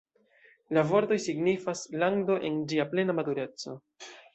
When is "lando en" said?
2.05-2.61